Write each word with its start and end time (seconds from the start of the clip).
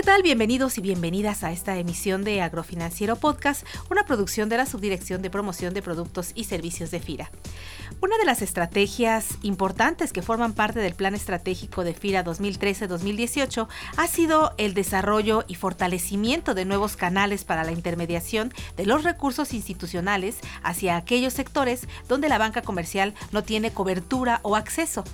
¿Qué 0.00 0.06
tal? 0.06 0.22
Bienvenidos 0.22 0.78
y 0.78 0.80
bienvenidas 0.80 1.44
a 1.44 1.52
esta 1.52 1.76
emisión 1.76 2.24
de 2.24 2.40
Agrofinanciero 2.40 3.16
Podcast, 3.16 3.66
una 3.90 4.04
producción 4.04 4.48
de 4.48 4.56
la 4.56 4.64
Subdirección 4.64 5.20
de 5.20 5.28
Promoción 5.28 5.74
de 5.74 5.82
Productos 5.82 6.32
y 6.34 6.44
Servicios 6.44 6.90
de 6.90 7.00
FIRA. 7.00 7.30
Una 8.00 8.16
de 8.16 8.24
las 8.24 8.40
estrategias 8.40 9.36
importantes 9.42 10.14
que 10.14 10.22
forman 10.22 10.54
parte 10.54 10.80
del 10.80 10.94
Plan 10.94 11.14
Estratégico 11.14 11.84
de 11.84 11.92
FIRA 11.92 12.24
2013-2018 12.24 13.68
ha 13.98 14.06
sido 14.06 14.54
el 14.56 14.72
desarrollo 14.72 15.44
y 15.48 15.56
fortalecimiento 15.56 16.54
de 16.54 16.64
nuevos 16.64 16.96
canales 16.96 17.44
para 17.44 17.62
la 17.62 17.72
intermediación 17.72 18.54
de 18.78 18.86
los 18.86 19.04
recursos 19.04 19.52
institucionales 19.52 20.38
hacia 20.62 20.96
aquellos 20.96 21.34
sectores 21.34 21.86
donde 22.08 22.30
la 22.30 22.38
banca 22.38 22.62
comercial 22.62 23.12
no 23.32 23.42
tiene 23.42 23.70
cobertura 23.70 24.40
o 24.44 24.56
acceso. 24.56 25.04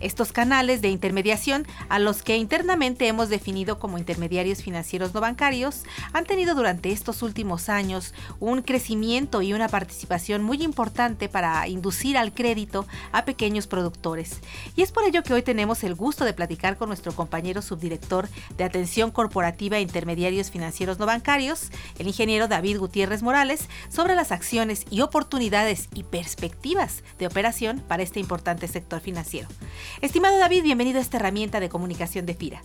Estos 0.00 0.32
canales 0.32 0.82
de 0.82 0.88
intermediación, 0.88 1.66
a 1.88 1.98
los 1.98 2.22
que 2.22 2.36
internamente 2.36 3.06
hemos 3.08 3.28
definido 3.28 3.78
como 3.78 3.98
intermediarios 3.98 4.62
financieros 4.62 5.14
no 5.14 5.20
bancarios, 5.20 5.84
han 6.12 6.24
tenido 6.24 6.54
durante 6.54 6.92
estos 6.92 7.22
últimos 7.22 7.68
años 7.68 8.14
un 8.40 8.62
crecimiento 8.62 9.42
y 9.42 9.52
una 9.52 9.68
participación 9.68 10.42
muy 10.42 10.62
importante 10.62 11.28
para 11.28 11.66
inducir 11.68 12.16
al 12.16 12.32
crédito 12.32 12.86
a 13.12 13.24
pequeños 13.24 13.66
productores. 13.66 14.40
Y 14.76 14.82
es 14.82 14.92
por 14.92 15.04
ello 15.04 15.22
que 15.22 15.34
hoy 15.34 15.42
tenemos 15.42 15.84
el 15.84 15.94
gusto 15.94 16.24
de 16.24 16.34
platicar 16.34 16.76
con 16.76 16.88
nuestro 16.88 17.12
compañero 17.12 17.62
subdirector 17.62 18.28
de 18.56 18.64
Atención 18.64 19.10
Corporativa 19.10 19.78
e 19.78 19.82
Intermediarios 19.82 20.50
Financieros 20.50 20.98
No 20.98 21.06
Bancarios, 21.06 21.70
el 21.98 22.06
ingeniero 22.06 22.48
David 22.48 22.78
Gutiérrez 22.78 23.22
Morales, 23.22 23.68
sobre 23.88 24.14
las 24.14 24.32
acciones 24.32 24.84
y 24.90 25.00
oportunidades 25.00 25.88
y 25.94 26.04
perspectivas 26.04 27.02
de 27.18 27.26
operación 27.26 27.82
para 27.86 28.02
este 28.02 28.20
importante 28.20 28.68
sector 28.68 29.00
financiero. 29.00 29.48
Estimado 30.00 30.38
David, 30.38 30.62
bienvenido 30.62 30.98
a 30.98 31.02
esta 31.02 31.16
herramienta 31.16 31.60
de 31.60 31.68
comunicación 31.68 32.26
de 32.26 32.34
FIRA. 32.34 32.62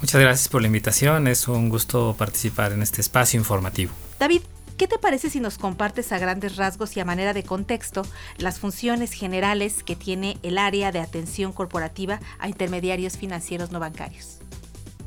Muchas 0.00 0.20
gracias 0.20 0.48
por 0.48 0.60
la 0.60 0.66
invitación, 0.66 1.28
es 1.28 1.48
un 1.48 1.68
gusto 1.68 2.14
participar 2.18 2.72
en 2.72 2.82
este 2.82 3.00
espacio 3.00 3.38
informativo. 3.38 3.92
David, 4.18 4.42
¿Qué 4.76 4.88
te 4.88 4.98
parece 4.98 5.30
si 5.30 5.38
nos 5.38 5.56
compartes 5.56 6.10
a 6.10 6.18
grandes 6.18 6.56
rasgos 6.56 6.96
y 6.96 7.00
a 7.00 7.04
manera 7.04 7.32
de 7.32 7.44
contexto 7.44 8.02
las 8.38 8.58
funciones 8.58 9.12
generales 9.12 9.84
que 9.84 9.94
tiene 9.94 10.36
el 10.42 10.58
área 10.58 10.90
de 10.90 10.98
atención 10.98 11.52
corporativa 11.52 12.18
a 12.40 12.48
intermediarios 12.48 13.16
financieros 13.16 13.70
no 13.70 13.78
bancarios? 13.78 14.40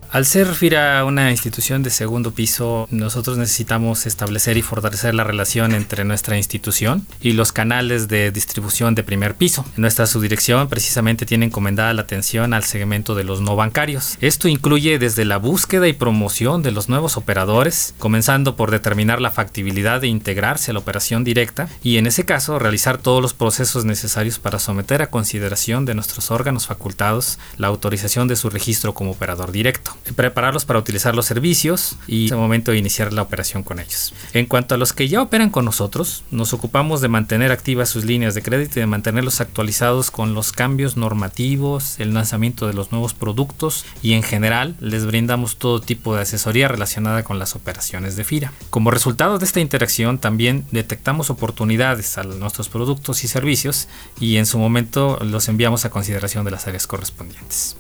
Al 0.10 0.26
ser 0.26 0.48
FIRA 0.48 1.04
una 1.04 1.32
institución 1.32 1.84
de 1.84 1.90
segundo 1.90 2.32
piso, 2.32 2.88
nosotros 2.92 3.38
necesitamos 3.38 4.06
establecer 4.06 4.56
y 4.56 4.62
fortalecer 4.62 5.14
la 5.14 5.26
relación 5.26 5.76
entre 5.76 6.06
nuestra 6.06 6.38
institución 6.38 7.06
y 7.22 7.34
los 7.34 7.52
canales 7.52 8.08
de 8.08 8.32
distribución 8.32 8.96
de 8.96 9.04
primer 9.04 9.36
piso. 9.36 9.66
Nuestra 9.76 10.08
subdirección 10.08 10.70
precisamente 10.70 11.26
tiene 11.26 11.48
encomendada 11.48 11.94
la 11.94 12.04
atención 12.04 12.54
al 12.54 12.64
segmento 12.64 13.16
de 13.16 13.26
los 13.26 13.42
no 13.42 13.58
bancarios. 13.58 14.18
Esto 14.22 14.48
incluye 14.48 14.98
desde 14.98 15.26
la 15.26 15.38
búsqueda 15.38 15.90
y 15.90 15.94
promoción 15.94 16.64
de 16.64 16.72
los 16.72 16.88
nuevos 16.88 17.18
operadores, 17.18 17.94
comenzando 18.00 18.56
por 18.56 18.72
determinar 18.72 19.20
la 19.20 19.32
factibilidad 19.32 20.00
de 20.00 20.08
integrarse 20.08 20.72
a 20.72 20.74
la 20.74 20.80
operación 20.80 21.26
directa 21.26 21.68
y 21.84 21.98
en 21.98 22.08
ese 22.08 22.24
caso 22.24 22.60
realizar 22.60 22.98
todos 22.98 23.22
los 23.22 23.34
procesos 23.34 23.84
necesarios 23.84 24.40
para 24.40 24.58
someter 24.58 25.02
a 25.02 25.12
consideración 25.12 25.84
de 25.84 25.96
nuestros 25.96 26.32
órganos 26.32 26.66
facultados 26.66 27.40
la 27.58 27.68
autorización 27.68 28.30
de 28.30 28.38
su 28.38 28.50
registro 28.50 28.94
como 28.94 29.12
operador 29.12 29.52
directo 29.52 29.97
prepararlos 30.14 30.66
para 30.66 30.80
utilizar 30.80 31.16
los 31.16 31.26
servicios 31.26 31.98
y 32.08 32.22
en 32.22 32.26
ese 32.28 32.36
momento 32.36 32.74
iniciar 32.74 33.14
la 33.14 33.22
operación 33.22 33.64
con 33.64 33.80
ellos. 33.80 34.14
En 34.34 34.46
cuanto 34.46 34.76
a 34.76 34.78
los 34.78 34.94
que 34.94 35.08
ya 35.08 35.22
operan 35.22 35.50
con 35.50 35.66
nosotros, 35.66 36.24
nos 36.32 36.54
ocupamos 36.54 37.02
de 37.02 37.08
mantener 37.08 37.52
activas 37.52 37.90
sus 37.90 38.06
líneas 38.06 38.36
de 38.36 38.42
crédito 38.42 38.80
y 38.80 38.82
de 38.82 38.88
mantenerlos 38.88 39.42
actualizados 39.42 40.12
con 40.12 40.34
los 40.34 40.52
cambios 40.52 40.98
normativos, 40.98 42.00
el 42.00 42.14
lanzamiento 42.14 42.68
de 42.68 42.74
los 42.74 42.92
nuevos 42.92 43.14
productos 43.14 43.86
y 44.02 44.14
en 44.14 44.24
general 44.24 44.76
les 44.80 45.06
brindamos 45.06 45.58
todo 45.58 45.82
tipo 45.82 46.16
de 46.16 46.22
asesoría 46.22 46.68
relacionada 46.68 47.24
con 47.24 47.40
las 47.40 47.56
operaciones 47.56 48.16
de 48.16 48.24
FIRA. 48.24 48.54
Como 48.70 48.92
resultado 48.92 49.40
de 49.40 49.46
esta 49.46 49.60
interacción 49.60 50.20
también 50.20 50.66
detectamos 50.72 51.30
oportunidades 51.30 52.18
a 52.18 52.24
nuestros 52.24 52.70
productos 52.70 53.24
y 53.24 53.28
servicios 53.28 53.88
y 54.20 54.38
en 54.38 54.46
su 54.46 54.60
momento 54.60 55.20
los 55.24 55.48
enviamos 55.48 55.86
a 55.86 55.90
consideración 55.90 56.46
de 56.46 56.52
las 56.52 56.68
áreas 56.68 56.88
correspondientes. 56.88 57.78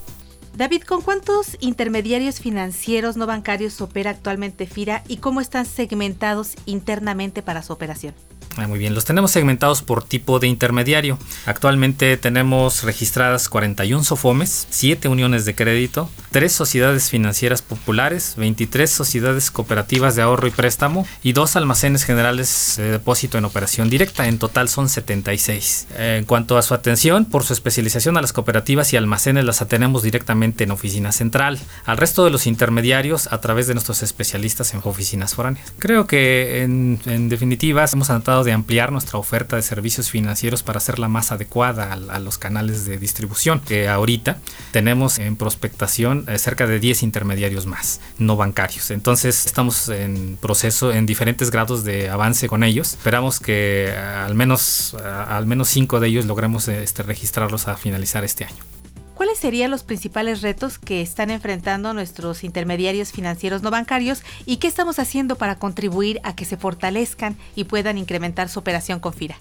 David, 0.58 0.82
¿con 0.82 1.04
cuántos 1.04 1.56
intermediarios 1.60 2.40
financieros 2.40 3.16
no 3.16 3.28
bancarios 3.28 3.80
opera 3.80 4.10
actualmente 4.10 4.66
FIRA 4.66 5.04
y 5.08 5.18
cómo 5.18 5.40
están 5.40 5.68
segmentados 5.68 6.56
internamente 6.66 7.44
para 7.44 7.62
su 7.62 7.74
operación? 7.74 8.16
Ah, 8.58 8.68
muy 8.68 8.80
bien, 8.80 8.96
los 8.96 9.06
tenemos 9.06 9.30
segmentados 9.30 9.84
por 9.84 10.04
tipo 10.04 10.40
de 10.40 10.48
intermediario. 10.48 11.20
Actualmente 11.46 12.18
tenemos 12.18 12.82
registradas 12.82 13.50
41 13.50 14.04
SOFOMES, 14.04 14.68
7 14.72 15.08
uniones 15.10 15.46
de 15.46 15.54
crédito, 15.54 16.10
3 16.32 16.52
sociedades 16.52 17.12
financieras 17.12 17.62
populares, 17.62 18.34
23 18.36 18.90
sociedades 18.90 19.52
cooperativas 19.52 20.16
de 20.16 20.24
ahorro 20.24 20.48
y 20.48 20.52
préstamo 20.52 21.06
y 21.22 21.34
2 21.34 21.56
almacenes 21.56 22.04
generales 22.04 22.74
de 22.78 22.94
depósito 22.94 23.38
en 23.38 23.46
operación 23.46 23.92
directa. 23.92 24.28
En 24.28 24.40
total 24.40 24.70
son 24.70 24.90
76. 24.90 25.88
En 25.96 26.26
cuanto 26.26 26.58
a 26.58 26.64
su 26.64 26.74
atención, 26.74 27.26
por 27.26 27.44
su 27.44 27.54
especialización 27.54 28.18
a 28.18 28.22
las 28.22 28.34
cooperativas 28.34 28.92
y 28.92 28.98
almacenes 28.98 29.46
las 29.46 29.62
atendemos 29.62 30.02
directamente 30.02 30.64
en 30.64 30.72
oficina 30.72 31.12
central. 31.12 31.60
Al 31.86 31.98
resto 31.98 32.26
de 32.26 32.32
los 32.32 32.48
intermediarios 32.48 33.32
a 33.32 33.40
través 33.40 33.68
de 33.68 33.76
nuestros 33.76 34.02
especialistas 34.02 34.74
en 34.74 34.82
oficinas 34.84 35.36
foráneas. 35.36 35.72
Creo 35.78 36.08
que 36.08 36.64
en, 36.64 37.00
en 37.06 37.30
definitiva 37.30 37.86
hemos 37.94 38.10
anotado 38.10 38.47
de 38.48 38.54
ampliar 38.54 38.92
nuestra 38.92 39.20
oferta 39.20 39.58
de 39.58 39.62
servicios 39.62 40.10
financieros 40.10 40.64
para 40.64 40.78
hacerla 40.78 41.10
más 41.10 41.32
adecuada 41.32 41.94
a, 41.94 42.20
los 42.20 42.38
canales 42.38 42.86
de 42.86 42.98
distribución. 42.98 43.60
Que 43.60 43.90
ahorita 43.90 44.38
tenemos 44.72 45.20
en 45.20 45.36
prospectación 45.36 46.26
eh, 46.28 46.40
cerca 46.40 46.66
de 46.66 46.80
10 46.80 47.04
intermediarios 47.04 47.66
más, 47.66 48.00
no 48.18 48.38
bancarios. 48.38 48.90
Entonces 48.90 49.46
estamos 49.46 49.90
en 49.90 50.38
proceso, 50.42 50.92
en 50.92 51.06
diferentes 51.06 51.52
grados 51.52 51.84
de 51.84 52.10
avance 52.10 52.48
con 52.48 52.64
ellos. 52.64 52.94
Esperamos 52.94 53.40
que 53.40 53.90
eh, 53.90 53.98
al 53.98 54.34
menos, 54.34 54.96
eh, 54.98 55.06
al 55.06 55.46
menos 55.46 55.68
5 55.68 56.00
de 56.00 56.08
ellos 56.08 56.26
logremos 56.26 56.70
este, 56.70 57.04
registrarlos 57.04 57.68
a 57.68 57.76
finalizar 57.76 58.24
este 58.24 58.46
año. 58.46 58.64
¿Cuáles 59.38 59.54
serían 59.54 59.70
los 59.70 59.84
principales 59.84 60.42
retos 60.42 60.80
que 60.80 61.00
están 61.00 61.30
enfrentando 61.30 61.94
nuestros 61.94 62.44
intermediarios 62.44 63.12
financieros 63.12 63.62
no 63.62 63.70
bancarios 63.70 64.24
y 64.48 64.58
qué 64.58 64.68
estamos 64.68 64.98
haciendo 64.98 65.36
para 65.36 65.60
contribuir 65.60 66.20
a 66.24 66.36
que 66.36 66.44
se 66.44 66.58
fortalezcan 66.58 67.38
y 67.54 67.66
puedan 67.66 68.00
incrementar 68.00 68.50
su 68.50 68.58
operación 68.58 69.00
con 69.00 69.14
FIRA? 69.14 69.38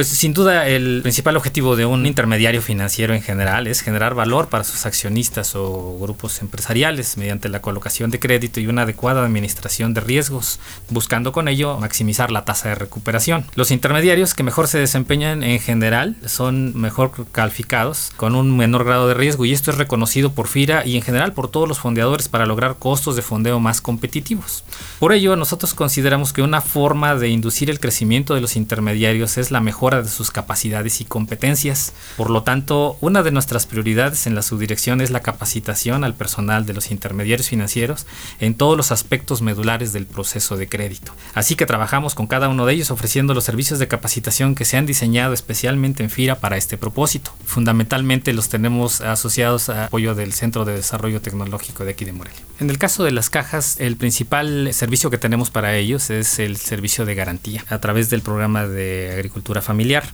Pues 0.00 0.08
sin 0.08 0.32
duda 0.32 0.66
el 0.66 1.00
principal 1.02 1.36
objetivo 1.36 1.76
de 1.76 1.84
un 1.84 2.06
intermediario 2.06 2.62
financiero 2.62 3.12
en 3.12 3.20
general 3.20 3.66
es 3.66 3.82
generar 3.82 4.14
valor 4.14 4.48
para 4.48 4.64
sus 4.64 4.86
accionistas 4.86 5.54
o 5.54 5.98
grupos 6.00 6.40
empresariales 6.40 7.18
mediante 7.18 7.50
la 7.50 7.60
colocación 7.60 8.10
de 8.10 8.18
crédito 8.18 8.60
y 8.60 8.66
una 8.66 8.84
adecuada 8.84 9.22
administración 9.22 9.92
de 9.92 10.00
riesgos, 10.00 10.58
buscando 10.88 11.32
con 11.32 11.48
ello 11.48 11.76
maximizar 11.76 12.30
la 12.30 12.46
tasa 12.46 12.70
de 12.70 12.76
recuperación. 12.76 13.44
Los 13.56 13.70
intermediarios 13.70 14.32
que 14.32 14.42
mejor 14.42 14.68
se 14.68 14.78
desempeñan 14.78 15.42
en 15.42 15.60
general 15.60 16.16
son 16.24 16.74
mejor 16.80 17.12
calificados 17.30 18.10
con 18.16 18.34
un 18.34 18.56
menor 18.56 18.84
grado 18.86 19.06
de 19.06 19.12
riesgo 19.12 19.44
y 19.44 19.52
esto 19.52 19.70
es 19.70 19.76
reconocido 19.76 20.32
por 20.32 20.48
FIRA 20.48 20.86
y 20.86 20.96
en 20.96 21.02
general 21.02 21.34
por 21.34 21.48
todos 21.48 21.68
los 21.68 21.78
fondeadores 21.78 22.28
para 22.28 22.46
lograr 22.46 22.76
costos 22.78 23.16
de 23.16 23.22
fondeo 23.22 23.60
más 23.60 23.82
competitivos. 23.82 24.64
Por 24.98 25.12
ello 25.12 25.36
nosotros 25.36 25.74
consideramos 25.74 26.32
que 26.32 26.40
una 26.40 26.62
forma 26.62 27.16
de 27.16 27.28
inducir 27.28 27.68
el 27.68 27.80
crecimiento 27.80 28.34
de 28.34 28.40
los 28.40 28.56
intermediarios 28.56 29.36
es 29.36 29.50
la 29.50 29.60
mejor 29.60 29.89
de 29.96 30.08
sus 30.08 30.30
capacidades 30.30 31.00
y 31.00 31.04
competencias. 31.04 31.92
Por 32.16 32.30
lo 32.30 32.42
tanto, 32.42 32.96
una 33.00 33.22
de 33.22 33.30
nuestras 33.30 33.66
prioridades 33.66 34.26
en 34.26 34.34
la 34.34 34.42
subdirección 34.42 35.00
es 35.00 35.10
la 35.10 35.20
capacitación 35.20 36.04
al 36.04 36.14
personal 36.14 36.66
de 36.66 36.74
los 36.74 36.90
intermediarios 36.90 37.48
financieros 37.48 38.06
en 38.38 38.54
todos 38.54 38.76
los 38.76 38.92
aspectos 38.92 39.42
medulares 39.42 39.92
del 39.92 40.06
proceso 40.06 40.56
de 40.56 40.68
crédito. 40.68 41.12
Así 41.34 41.56
que 41.56 41.66
trabajamos 41.66 42.14
con 42.14 42.26
cada 42.26 42.48
uno 42.48 42.66
de 42.66 42.74
ellos 42.74 42.90
ofreciendo 42.90 43.34
los 43.34 43.44
servicios 43.44 43.78
de 43.78 43.88
capacitación 43.88 44.54
que 44.54 44.64
se 44.64 44.76
han 44.76 44.86
diseñado 44.86 45.34
especialmente 45.34 46.02
en 46.02 46.10
FIRA 46.10 46.36
para 46.36 46.56
este 46.56 46.78
propósito. 46.78 47.32
Fundamentalmente 47.44 48.32
los 48.32 48.48
tenemos 48.48 49.00
asociados 49.00 49.68
a 49.68 49.86
apoyo 49.86 50.14
del 50.14 50.32
Centro 50.32 50.64
de 50.64 50.74
Desarrollo 50.74 51.20
Tecnológico 51.20 51.84
de 51.84 51.90
aquí 51.90 52.04
de 52.04 52.12
Morelia. 52.12 52.40
En 52.60 52.68
el 52.68 52.78
caso 52.78 53.04
de 53.04 53.10
las 53.10 53.30
cajas, 53.30 53.76
el 53.80 53.96
principal 53.96 54.68
servicio 54.72 55.10
que 55.10 55.18
tenemos 55.18 55.50
para 55.50 55.76
ellos 55.76 56.10
es 56.10 56.38
el 56.38 56.56
servicio 56.56 57.06
de 57.06 57.14
garantía 57.14 57.64
a 57.68 57.78
través 57.78 58.10
del 58.10 58.20
programa 58.20 58.66
de 58.66 59.12
agricultura 59.14 59.62
familiar. 59.62 59.69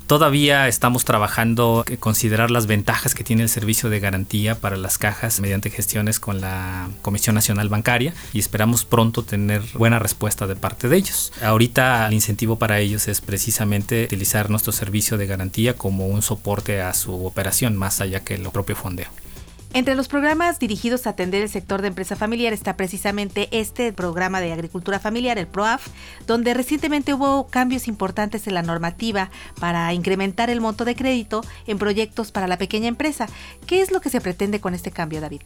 Todavía 0.07 0.69
estamos 0.69 1.05
trabajando 1.05 1.85
en 1.89 1.97
considerar 1.97 2.51
las 2.51 2.67
ventajas 2.67 3.15
que 3.15 3.25
tiene 3.25 3.43
el 3.43 3.49
servicio 3.49 3.91
de 3.91 4.01
garantía 4.01 4.55
para 4.55 4.77
las 4.77 4.99
cajas 4.99 5.41
mediante 5.41 5.71
gestiones 5.71 6.21
con 6.21 6.41
la 6.41 6.89
Comisión 7.03 7.35
Nacional 7.35 7.69
Bancaria 7.69 8.15
y 8.33 8.39
esperamos 8.39 8.85
pronto 8.85 9.23
tener 9.23 9.63
buena 9.75 9.99
respuesta 9.99 10.47
de 10.47 10.57
parte 10.57 10.89
de 10.89 10.97
ellos. 10.97 11.33
Ahorita 11.43 12.07
el 12.07 12.15
incentivo 12.15 12.57
para 12.57 12.81
ellos 12.81 13.09
es 13.09 13.21
precisamente 13.21 14.05
utilizar 14.05 14.51
nuestro 14.51 14.73
servicio 14.73 15.17
de 15.17 15.27
garantía 15.27 15.75
como 15.75 16.07
un 16.07 16.23
soporte 16.23 16.81
a 16.83 16.93
su 16.93 17.27
operación 17.27 17.77
más 17.77 18.01
allá 18.01 18.21
que 18.21 18.39
lo 18.39 18.53
propio 18.53 18.77
fondeo. 18.77 19.09
Entre 19.77 19.95
los 19.95 20.09
programas 20.09 20.59
dirigidos 20.59 21.07
a 21.07 21.11
atender 21.11 21.43
el 21.43 21.51
sector 21.51 21.83
de 21.83 21.89
empresa 21.89 22.17
familiar 22.17 22.55
está 22.55 22.79
precisamente 22.79 23.47
este 23.51 23.93
programa 23.93 24.41
de 24.41 24.51
agricultura 24.51 24.99
familiar, 24.99 25.37
el 25.37 25.47
PROAF, 25.47 25.89
donde 26.27 26.55
recientemente 26.55 27.13
hubo 27.13 27.49
cambios 27.49 27.87
importantes 27.87 28.47
en 28.47 28.55
la 28.55 28.63
normativa 28.63 29.29
para 29.61 29.93
incrementar 29.93 30.49
el 30.49 30.63
monto 30.63 30.87
de 30.87 30.97
crédito 30.97 31.43
en 31.67 31.77
proyectos 31.77 32.33
para 32.33 32.49
la 32.49 32.57
pequeña 32.57 32.89
empresa. 32.89 33.27
¿Qué 33.67 33.83
es 33.83 33.91
lo 33.91 34.01
que 34.01 34.09
se 34.09 34.23
pretende 34.23 34.61
con 34.61 34.73
este 34.73 34.93
cambio, 34.93 35.21
David? 35.21 35.43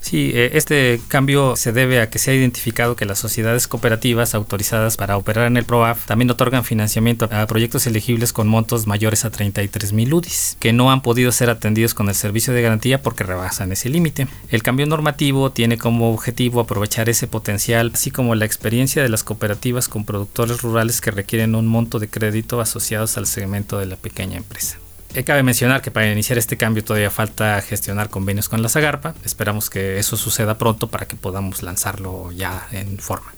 Sí, 0.00 0.30
eh, 0.34 0.50
este 0.54 1.00
cambio 1.08 1.56
se 1.56 1.72
debe 1.72 2.00
a 2.00 2.10
que 2.10 2.18
se 2.18 2.30
ha 2.30 2.34
identificado 2.34 2.96
que 2.96 3.04
las 3.04 3.18
sociedades 3.18 3.66
cooperativas 3.68 4.34
autorizadas 4.34 4.96
para 4.96 5.16
operar 5.16 5.46
en 5.46 5.56
el 5.56 5.64
PROAF 5.64 6.06
también 6.06 6.30
otorgan 6.30 6.64
financiamiento 6.64 7.28
a 7.30 7.46
proyectos 7.46 7.86
elegibles 7.86 8.32
con 8.32 8.48
montos 8.48 8.86
mayores 8.86 9.24
a 9.24 9.30
33 9.30 9.92
mil 9.92 10.14
UDIs, 10.14 10.56
que 10.60 10.72
no 10.72 10.90
han 10.90 11.02
podido 11.02 11.32
ser 11.32 11.50
atendidos 11.50 11.94
con 11.94 12.08
el 12.08 12.14
servicio 12.14 12.52
de 12.52 12.62
garantía 12.62 13.02
porque 13.02 13.24
rebasan 13.24 13.72
ese 13.72 13.88
límite. 13.88 14.28
El 14.50 14.62
cambio 14.62 14.86
normativo 14.86 15.50
tiene 15.50 15.78
como 15.78 16.12
objetivo 16.12 16.60
aprovechar 16.60 17.08
ese 17.08 17.26
potencial, 17.26 17.90
así 17.94 18.10
como 18.10 18.34
la 18.34 18.44
experiencia 18.44 19.02
de 19.02 19.08
las 19.08 19.24
cooperativas 19.24 19.88
con 19.88 20.04
productores 20.04 20.62
rurales 20.62 21.00
que 21.00 21.10
requieren 21.10 21.54
un 21.54 21.66
monto 21.66 21.98
de 21.98 22.08
crédito 22.08 22.60
asociados 22.60 23.16
al 23.16 23.26
segmento 23.26 23.78
de 23.78 23.86
la 23.86 23.96
pequeña 23.96 24.36
empresa. 24.36 24.78
Eh, 25.16 25.24
cabe 25.24 25.42
mencionar 25.42 25.80
que 25.80 25.90
para 25.90 26.12
iniciar 26.12 26.36
este 26.36 26.58
cambio 26.58 26.84
todavía 26.84 27.10
falta 27.10 27.58
gestionar 27.62 28.10
convenios 28.10 28.50
con 28.50 28.60
la 28.60 28.68
Zagarpa. 28.68 29.14
Esperamos 29.24 29.70
que 29.70 29.98
eso 29.98 30.18
suceda 30.18 30.58
pronto 30.58 30.88
para 30.88 31.08
que 31.08 31.16
podamos 31.16 31.62
lanzarlo 31.62 32.32
ya 32.32 32.68
en 32.70 32.98
forma. 32.98 33.32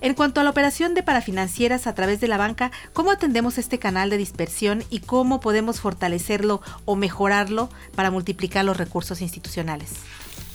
En 0.00 0.14
cuanto 0.14 0.40
a 0.40 0.44
la 0.44 0.48
operación 0.48 0.94
de 0.94 1.02
parafinancieras 1.02 1.86
a 1.86 1.94
través 1.94 2.18
de 2.22 2.28
la 2.28 2.38
banca, 2.38 2.70
¿cómo 2.94 3.10
atendemos 3.10 3.58
este 3.58 3.78
canal 3.78 4.08
de 4.08 4.16
dispersión 4.16 4.84
y 4.88 5.00
cómo 5.00 5.38
podemos 5.38 5.80
fortalecerlo 5.80 6.62
o 6.86 6.96
mejorarlo 6.96 7.68
para 7.94 8.10
multiplicar 8.10 8.64
los 8.64 8.78
recursos 8.78 9.20
institucionales? 9.20 9.90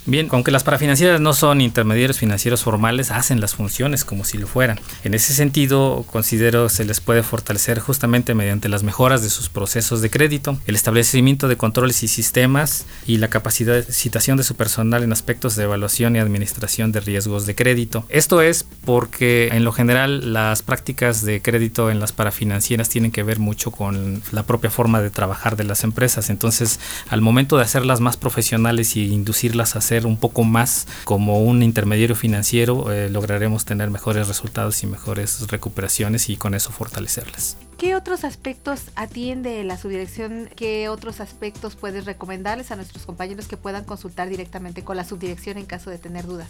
Bien, 0.07 0.27
aunque 0.31 0.49
las 0.49 0.63
parafinancieras 0.63 1.21
no 1.21 1.33
son 1.33 1.61
intermediarios 1.61 2.17
financieros 2.17 2.63
formales, 2.63 3.11
hacen 3.11 3.39
las 3.39 3.53
funciones 3.53 4.03
como 4.03 4.25
si 4.25 4.39
lo 4.39 4.47
fueran. 4.47 4.79
En 5.03 5.13
ese 5.13 5.31
sentido, 5.33 6.03
considero 6.11 6.69
se 6.69 6.85
les 6.85 6.99
puede 6.99 7.21
fortalecer 7.21 7.79
justamente 7.79 8.33
mediante 8.33 8.67
las 8.67 8.81
mejoras 8.81 9.21
de 9.21 9.29
sus 9.29 9.49
procesos 9.49 10.01
de 10.01 10.09
crédito, 10.09 10.57
el 10.65 10.75
establecimiento 10.75 11.47
de 11.47 11.55
controles 11.55 12.01
y 12.01 12.07
sistemas 12.07 12.85
y 13.05 13.17
la 13.17 13.27
capacitación 13.27 14.37
de 14.37 14.43
su 14.43 14.55
personal 14.55 15.03
en 15.03 15.11
aspectos 15.11 15.55
de 15.55 15.65
evaluación 15.65 16.15
y 16.15 16.19
administración 16.19 16.91
de 16.91 17.01
riesgos 17.01 17.45
de 17.45 17.53
crédito. 17.53 18.03
Esto 18.09 18.41
es 18.41 18.65
porque 18.83 19.49
en 19.51 19.63
lo 19.63 19.71
general 19.71 20.33
las 20.33 20.63
prácticas 20.63 21.23
de 21.23 21.43
crédito 21.43 21.91
en 21.91 21.99
las 21.99 22.11
parafinancieras 22.11 22.89
tienen 22.89 23.11
que 23.11 23.21
ver 23.21 23.37
mucho 23.37 23.69
con 23.69 24.23
la 24.31 24.43
propia 24.43 24.71
forma 24.71 24.99
de 24.99 25.11
trabajar 25.11 25.57
de 25.57 25.63
las 25.63 25.83
empresas. 25.83 26.31
Entonces, 26.31 26.79
al 27.09 27.21
momento 27.21 27.57
de 27.57 27.63
hacerlas 27.63 27.99
más 27.99 28.17
profesionales 28.17 28.95
y 28.95 29.05
inducirlas 29.05 29.75
a 29.75 29.81
un 29.99 30.17
poco 30.17 30.43
más 30.43 30.87
como 31.03 31.41
un 31.41 31.63
intermediario 31.63 32.15
financiero, 32.15 32.91
eh, 32.91 33.09
lograremos 33.09 33.65
tener 33.65 33.89
mejores 33.89 34.27
resultados 34.27 34.81
y 34.83 34.87
mejores 34.87 35.47
recuperaciones 35.47 36.29
y 36.29 36.37
con 36.37 36.53
eso 36.53 36.71
fortalecerlas. 36.71 37.57
¿Qué 37.81 37.95
otros 37.95 38.25
aspectos 38.25 38.91
atiende 38.95 39.63
la 39.63 39.75
subdirección? 39.75 40.51
¿Qué 40.55 40.87
otros 40.87 41.19
aspectos 41.19 41.75
puedes 41.75 42.05
recomendarles 42.05 42.69
a 42.69 42.75
nuestros 42.75 43.07
compañeros 43.07 43.47
que 43.47 43.57
puedan 43.57 43.85
consultar 43.85 44.29
directamente 44.29 44.83
con 44.83 44.97
la 44.97 45.03
subdirección 45.03 45.57
en 45.57 45.65
caso 45.65 45.89
de 45.89 45.97
tener 45.97 46.27
dudas? 46.27 46.49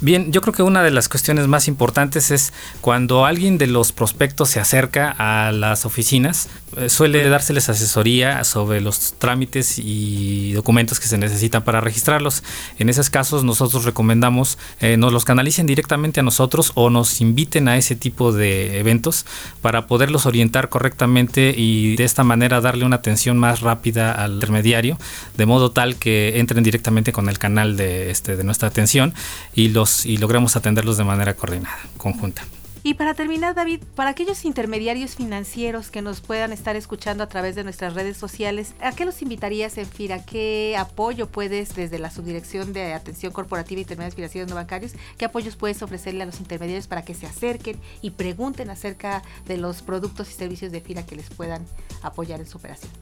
Bien, 0.00 0.32
yo 0.32 0.40
creo 0.40 0.52
que 0.52 0.64
una 0.64 0.82
de 0.82 0.90
las 0.90 1.08
cuestiones 1.08 1.46
más 1.46 1.68
importantes 1.68 2.32
es 2.32 2.52
cuando 2.80 3.26
alguien 3.26 3.58
de 3.58 3.68
los 3.68 3.92
prospectos 3.92 4.50
se 4.50 4.58
acerca 4.58 5.14
a 5.16 5.52
las 5.52 5.86
oficinas, 5.86 6.48
eh, 6.76 6.88
suele 6.88 7.28
dárseles 7.28 7.68
asesoría 7.68 8.42
sobre 8.42 8.80
los 8.80 9.14
trámites 9.20 9.78
y 9.78 10.52
documentos 10.54 10.98
que 10.98 11.06
se 11.06 11.16
necesitan 11.16 11.62
para 11.62 11.80
registrarlos. 11.80 12.42
En 12.80 12.88
esos 12.88 13.08
casos 13.08 13.44
nosotros 13.44 13.84
recomendamos 13.84 14.58
eh, 14.80 14.96
nos 14.96 15.12
los 15.12 15.24
canalicen 15.24 15.66
directamente 15.66 16.18
a 16.18 16.24
nosotros 16.24 16.72
o 16.74 16.90
nos 16.90 17.20
inviten 17.20 17.68
a 17.68 17.76
ese 17.76 17.94
tipo 17.94 18.32
de 18.32 18.80
eventos 18.80 19.26
para 19.62 19.86
poderlos 19.86 20.26
orientar 20.26 20.55
correctamente 20.68 21.54
y 21.56 21.96
de 21.96 22.04
esta 22.04 22.24
manera 22.24 22.60
darle 22.60 22.84
una 22.84 22.96
atención 22.96 23.38
más 23.38 23.60
rápida 23.60 24.12
al 24.12 24.34
intermediario, 24.34 24.98
de 25.36 25.46
modo 25.46 25.70
tal 25.70 25.96
que 25.96 26.38
entren 26.40 26.64
directamente 26.64 27.12
con 27.12 27.28
el 27.28 27.38
canal 27.38 27.76
de, 27.76 28.10
este, 28.10 28.36
de 28.36 28.44
nuestra 28.44 28.68
atención 28.68 29.14
y, 29.54 29.68
los, 29.68 30.06
y 30.06 30.16
logremos 30.16 30.56
atenderlos 30.56 30.96
de 30.96 31.04
manera 31.04 31.34
coordinada, 31.34 31.78
conjunta. 31.96 32.42
Y 32.86 32.94
para 32.94 33.14
terminar, 33.14 33.56
David, 33.56 33.82
para 33.96 34.10
aquellos 34.10 34.44
intermediarios 34.44 35.16
financieros 35.16 35.90
que 35.90 36.02
nos 36.02 36.20
puedan 36.20 36.52
estar 36.52 36.76
escuchando 36.76 37.24
a 37.24 37.28
través 37.28 37.56
de 37.56 37.64
nuestras 37.64 37.94
redes 37.94 38.16
sociales, 38.16 38.74
¿a 38.80 38.92
qué 38.92 39.04
los 39.04 39.22
invitarías 39.22 39.76
en 39.76 39.86
FIRA? 39.86 40.24
¿Qué 40.24 40.76
apoyo 40.78 41.26
puedes 41.26 41.74
desde 41.74 41.98
la 41.98 42.12
Subdirección 42.12 42.72
de 42.72 42.94
Atención 42.94 43.32
Corporativa 43.32 43.80
y 43.80 43.82
Intermediarios 43.82 44.14
Financieros 44.14 44.48
No 44.48 44.54
Bancarios? 44.54 44.92
¿Qué 45.18 45.24
apoyos 45.24 45.56
puedes 45.56 45.82
ofrecerle 45.82 46.22
a 46.22 46.26
los 46.26 46.38
intermediarios 46.38 46.86
para 46.86 47.02
que 47.02 47.14
se 47.14 47.26
acerquen 47.26 47.76
y 48.02 48.10
pregunten 48.10 48.70
acerca 48.70 49.24
de 49.46 49.56
los 49.56 49.82
productos 49.82 50.30
y 50.30 50.34
servicios 50.34 50.70
de 50.70 50.80
FIRA 50.80 51.04
que 51.04 51.16
les 51.16 51.28
puedan 51.28 51.66
apoyar 52.02 52.38
en 52.38 52.46
su 52.46 52.58
operación? 52.58 52.92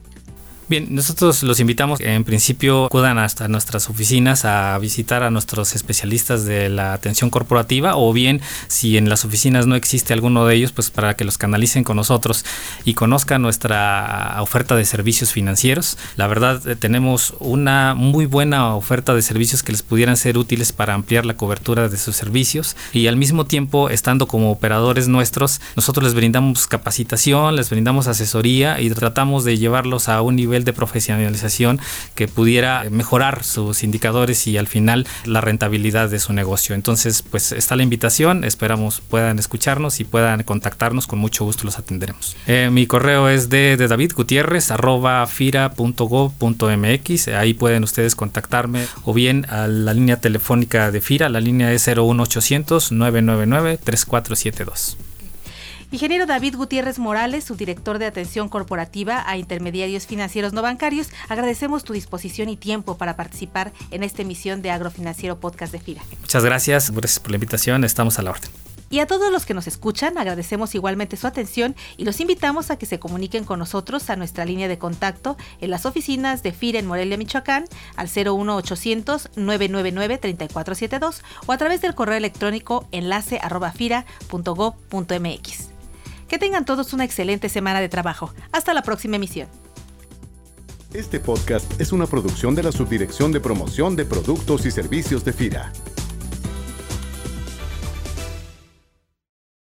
Bien, 0.67 0.87
nosotros 0.89 1.43
los 1.43 1.59
invitamos, 1.59 1.99
en 1.99 2.23
principio, 2.23 2.85
acudan 2.85 3.19
hasta 3.19 3.47
nuestras 3.47 3.87
oficinas 3.87 4.45
a 4.45 4.75
visitar 4.79 5.21
a 5.21 5.29
nuestros 5.29 5.75
especialistas 5.75 6.43
de 6.45 6.69
la 6.69 6.93
atención 6.93 7.29
corporativa 7.29 7.95
o 7.95 8.11
bien, 8.13 8.41
si 8.67 8.97
en 8.97 9.07
las 9.07 9.25
oficinas 9.25 9.67
no 9.67 9.75
existe 9.75 10.11
alguno 10.11 10.43
de 10.47 10.55
ellos, 10.55 10.71
pues 10.71 10.89
para 10.89 11.13
que 11.13 11.23
los 11.23 11.37
canalicen 11.37 11.83
con 11.83 11.97
nosotros 11.97 12.45
y 12.83 12.95
conozcan 12.95 13.43
nuestra 13.43 14.37
oferta 14.39 14.75
de 14.75 14.85
servicios 14.85 15.31
financieros. 15.31 15.99
La 16.15 16.25
verdad, 16.25 16.67
eh, 16.67 16.75
tenemos 16.75 17.35
una 17.37 17.93
muy 17.93 18.25
buena 18.25 18.73
oferta 18.73 19.13
de 19.13 19.21
servicios 19.21 19.61
que 19.61 19.71
les 19.71 19.83
pudieran 19.83 20.17
ser 20.17 20.35
útiles 20.35 20.73
para 20.73 20.95
ampliar 20.95 21.27
la 21.27 21.37
cobertura 21.37 21.89
de 21.89 21.97
sus 21.97 22.15
servicios 22.15 22.75
y 22.91 23.05
al 23.05 23.17
mismo 23.17 23.45
tiempo, 23.45 23.91
estando 23.91 24.25
como 24.25 24.49
operadores 24.49 25.07
nuestros, 25.07 25.61
nosotros 25.75 26.05
les 26.05 26.15
brindamos 26.15 26.65
capacitación, 26.65 27.55
les 27.55 27.69
brindamos 27.69 28.07
asesoría 28.07 28.81
y 28.81 28.89
tratamos 28.89 29.43
de 29.43 29.59
llevarlos 29.59 30.09
a 30.09 30.23
un 30.23 30.35
nivel 30.35 30.54
de 30.63 30.73
profesionalización 30.73 31.79
que 32.15 32.27
pudiera 32.27 32.85
mejorar 32.89 33.43
sus 33.43 33.83
indicadores 33.83 34.47
y 34.47 34.57
al 34.57 34.67
final 34.67 35.05
la 35.25 35.41
rentabilidad 35.41 36.09
de 36.09 36.19
su 36.19 36.33
negocio. 36.33 36.73
Entonces, 36.75 37.23
pues 37.23 37.51
está 37.51 37.75
la 37.75 37.83
invitación, 37.83 38.43
esperamos 38.43 39.01
puedan 39.01 39.39
escucharnos 39.39 39.99
y 39.99 40.03
puedan 40.03 40.43
contactarnos, 40.43 41.07
con 41.07 41.17
mucho 41.19 41.45
gusto 41.45 41.65
los 41.65 41.79
atenderemos. 41.79 42.35
Eh, 42.47 42.69
mi 42.71 42.85
correo 42.87 43.29
es 43.29 43.49
de, 43.49 43.77
de 43.77 43.87
David 43.87 44.11
Gutiérrez 44.15 44.71
arroba 44.71 45.25
fira.gov.mx, 45.27 47.27
ahí 47.29 47.53
pueden 47.53 47.83
ustedes 47.83 48.15
contactarme 48.15 48.85
o 49.03 49.13
bien 49.13 49.45
a 49.49 49.67
la 49.67 49.93
línea 49.93 50.19
telefónica 50.19 50.91
de 50.91 51.01
FIRA, 51.01 51.29
la 51.29 51.39
línea 51.39 51.71
es 51.73 51.87
01800 51.87 52.91
999 52.91 53.79
3472. 53.83 54.97
Ingeniero 55.91 56.25
David 56.25 56.55
Gutiérrez 56.55 56.99
Morales, 56.99 57.43
subdirector 57.43 57.99
de 57.99 58.05
atención 58.05 58.49
corporativa 58.49 59.23
a 59.27 59.37
intermediarios 59.37 60.07
financieros 60.07 60.51
no 60.51 60.61
bancarios, 60.61 61.09
agradecemos 61.29 61.83
tu 61.83 61.93
disposición 61.93 62.49
y 62.49 62.57
tiempo 62.57 62.97
para 62.97 63.15
participar 63.15 63.71
en 63.91 64.03
esta 64.03 64.23
emisión 64.23 64.61
de 64.61 64.71
Agrofinanciero 64.71 65.39
Podcast 65.39 65.71
de 65.71 65.79
FIRA. 65.79 66.01
Muchas 66.21 66.43
gracias, 66.43 66.91
gracias 66.91 67.19
por 67.19 67.31
la 67.31 67.37
invitación, 67.37 67.83
estamos 67.83 68.19
a 68.19 68.23
la 68.23 68.31
orden. 68.31 68.49
Y 68.89 68.99
a 68.99 69.07
todos 69.07 69.31
los 69.31 69.45
que 69.45 69.53
nos 69.53 69.67
escuchan, 69.67 70.17
agradecemos 70.17 70.75
igualmente 70.75 71.17
su 71.17 71.27
atención 71.27 71.75
y 71.97 72.05
los 72.05 72.19
invitamos 72.19 72.71
a 72.71 72.77
que 72.77 72.85
se 72.85 72.99
comuniquen 72.99 73.43
con 73.43 73.59
nosotros 73.59 74.09
a 74.09 74.15
nuestra 74.15 74.45
línea 74.45 74.67
de 74.67 74.77
contacto 74.77 75.37
en 75.59 75.71
las 75.71 75.85
oficinas 75.85 76.43
de 76.43 76.51
FIRA 76.51 76.79
en 76.79 76.87
Morelia, 76.87 77.17
Michoacán, 77.17 77.65
al 77.95 78.07
01800 78.07 79.31
999 79.35 80.17
3472 80.17 81.23
o 81.45 81.51
a 81.51 81.57
través 81.57 81.81
del 81.81 81.95
correo 81.95 82.17
electrónico 82.17 82.87
enlace 82.91 83.39
que 86.27 86.37
tengan 86.37 86.65
todos 86.65 86.93
una 86.93 87.05
excelente 87.05 87.49
semana 87.49 87.81
de 87.81 87.89
trabajo. 87.89 88.33
Hasta 88.51 88.73
la 88.73 88.81
próxima 88.81 89.15
emisión. 89.15 89.47
Este 90.93 91.19
podcast 91.19 91.79
es 91.81 91.91
una 91.91 92.07
producción 92.07 92.55
de 92.55 92.63
la 92.63 92.71
Subdirección 92.71 93.31
de 93.33 93.41
Promoción 93.41 93.95
de 93.95 94.05
Productos 94.05 94.65
y 94.65 94.71
Servicios 94.71 95.25
de 95.25 95.33
FIRA. 95.33 95.73